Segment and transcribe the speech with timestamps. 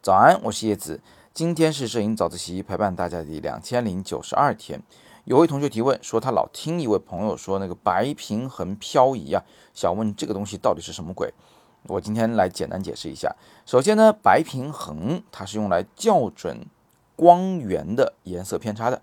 [0.00, 1.00] 早安，我是叶子。
[1.34, 4.80] 今天是摄影早自习陪伴大家的第两千零九十二天。
[5.24, 9.42] 有位同学提问说，他老听一位朋友说那个白平衡漂移啊，
[9.74, 11.34] 想问这个东西到底是什么鬼？
[11.88, 13.34] 我今天来简单解释一下。
[13.64, 16.64] 首先呢，白平衡它是用来校准
[17.16, 19.02] 光源的颜色偏差的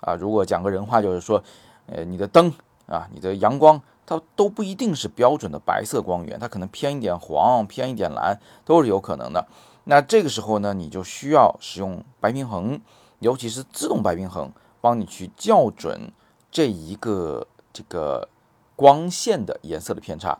[0.00, 0.14] 啊。
[0.14, 1.42] 如果讲个人话，就是说，
[1.86, 2.52] 呃，你的灯
[2.86, 9.46] 啊，你的阳光，它都不一定是标准的白色光源，它可能偏一点黄，偏一点蓝，都是有可能的。
[9.84, 12.80] 那这个时候呢，你就需要使用白平衡，
[13.18, 16.12] 尤其是自动白平衡，帮你去校准
[16.50, 18.28] 这一个这个
[18.76, 20.38] 光线的颜色的偏差。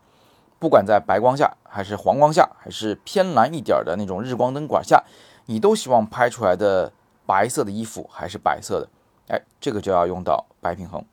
[0.59, 5.05] 不管在白光下，还是黄光下，还是偏蓝一点的那种日光灯管下，
[5.47, 6.93] 你都希望拍出来的
[7.27, 8.89] 白色的衣服还是白色的。
[9.29, 11.05] 哎，这个就要用到白平衡。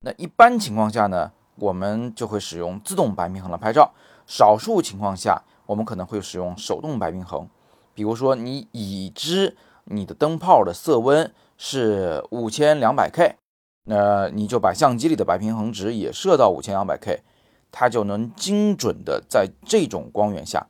[0.00, 3.92] 那一般情况下呢，我们就会使用自动白平衡来拍照。
[4.26, 7.48] 少数情况下，我们可能会使用手动白平衡。
[7.94, 13.36] 比如说，你已知你的灯泡的色温是五千两百 K，
[13.84, 17.22] 那你就把相机里的白平衡值也设到五千两百 K，
[17.72, 20.66] 它就能精准的在这种光源下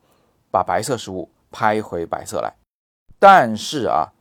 [0.49, 2.55] 把白色事物拍回白色来。
[3.19, 4.13] 但是啊，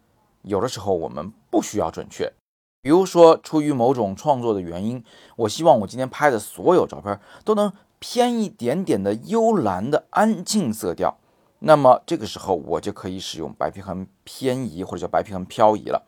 [0.42, 2.32] 有的时候我们不需要准确，
[2.80, 5.04] 比如说出于某种创作的原因，
[5.36, 11.18] 我希望我今天拍的所有照片都能偏一点点的幽蓝的安静色调。
[11.60, 16.06] 那么这个时候我就可以使用白平衡偏移或者叫白平衡漂移了。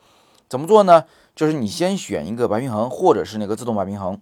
[0.49, 1.05] 怎么做呢？
[1.35, 4.21] 就是你先选一个白平衡或者是那个自动白平衡，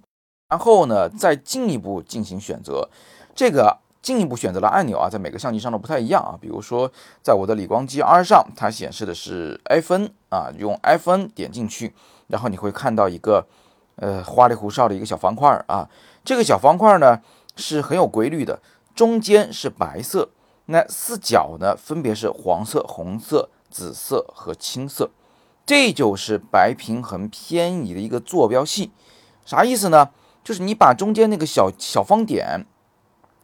[0.48, 2.88] 然后呢再进一步进行选择。
[3.34, 6.38] 这个进一步选择的按钮啊，在每个相机上都不太一样啊。
[6.40, 6.90] 比如说
[7.22, 11.94] 在我的理光机 R 上，它显示的是 FN 啊，用 FN 点进去，
[12.28, 13.46] 然后你会看到一个
[13.96, 15.90] 呃花里胡哨的一个小方块啊。
[16.24, 17.20] 这个小方块呢
[17.56, 18.62] 是很有规律的，
[18.94, 20.30] 中间是白色。
[20.66, 25.10] 那四角呢，分别是黄色、红色、紫色和青色，
[25.64, 28.90] 这就是白平衡偏移的一个坐标系。
[29.44, 30.10] 啥意思呢？
[30.44, 32.66] 就是你把中间那个小小方点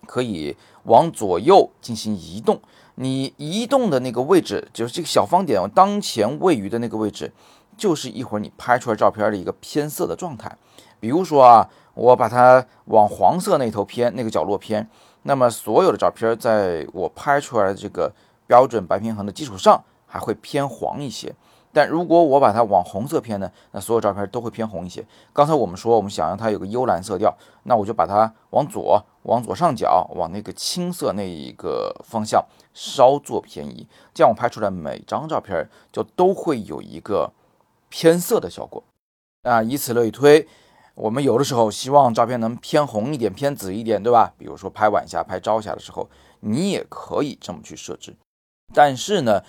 [0.06, 2.60] 可以往左右进行移动，
[2.94, 7.32] 你移动的那个位置，就是这个小方点当前位于的那个位置，
[7.76, 10.56] 就是一会儿你拍出来照片的一个偏色的状态。
[11.00, 14.88] 比如说啊，我把它往黄色那头偏，那个角落偏。
[15.22, 18.12] 那么所有的照片，在我拍出来的这个
[18.46, 21.34] 标准白平衡的基础上，还会偏黄一些。
[21.72, 25.04] 但如果我把它往红色偏呢，那所有照片都会偏红一些。
[25.32, 37.32] 刚才我们说，我们想让它有个幽蓝色调，那我就把它往左，往左上角，往那个青色那一个方向稍作偏移，这样我拍出来每张照片就都会有一个
[37.94, 38.82] 偏色的效果。
[39.43, 40.49] 啊，以此类推。
[40.97, 44.34] 我们有的时候希望照片能偏红一点、偏紫一点，对吧？
[44.37, 46.10] 比如说拍晚霞、拍朝霞的时候，
[46.41, 48.16] 你也可以这么去设置。
[48.75, 49.44] 但是呢，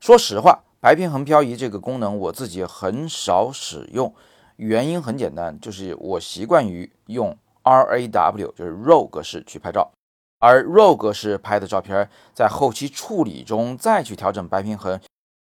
[0.00, 4.14] 说实话，白平衡漂移这个功能我自己很少使用，
[4.56, 9.90] 原因很简单，就是我习惯于用 RAW，就是 RAW 格式去拍照，
[10.38, 14.98] 而 RAW 格式拍的照片，在后期处理中再去调整白平衡，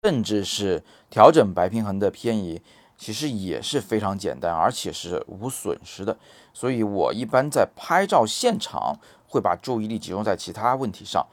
[0.02, 2.62] 甚至是调整白平衡的偏移。
[2.96, 6.14] 其实也是非常简单，而且是无损失的。
[6.52, 11.26] 所以我一般在拍照现场会把注意力集中在其他问题上，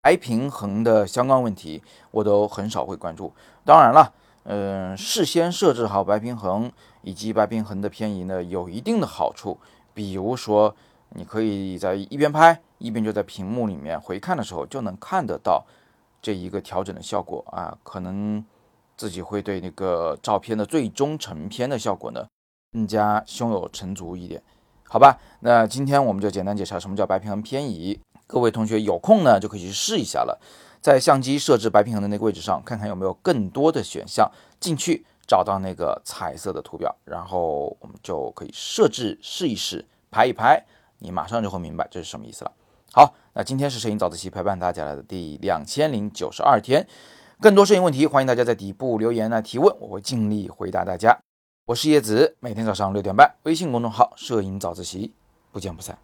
[0.00, 3.32] 白平衡的相关问题我都很少会关注。
[3.64, 4.12] 当然了，
[4.42, 6.72] 嗯，事先设置好白平衡
[7.02, 9.60] 以及白平衡的偏移呢，有一定的好处。
[9.94, 10.74] 比如说，
[11.10, 15.64] 你可以在一边拍一边就在屏幕里面回看的时候就能看得到
[16.22, 18.42] 这一个调整的效果啊，可能。
[18.94, 22.24] 自己会对那个照片的最终成片的效果呢
[22.72, 24.40] 更加胸有成竹一点，
[24.84, 25.18] 好吧？
[25.40, 27.98] 那今天我们就简单介绍什么叫白平衡偏移。
[28.28, 30.38] 各位同学有空呢就可以去试一下了，
[30.80, 40.64] 在相机设置白平衡的那个位置上，看看有没有更多的选项，进去找到那个彩色的图表，然后我们就可以设置试一试，拍一拍，
[40.98, 42.52] 你马上就会明白这是什么意思了。
[42.94, 46.86] 好，那今天是摄影早自习陪伴大家来的第两千零九十二天。
[47.40, 51.18] 更多摄影问题，欢迎大家在底部留言来提问，我会尽力回答大家。
[51.64, 55.14] 我是叶子，每天早上六点半，微信公众号“摄影早自习”，
[55.50, 55.96] 不见不散。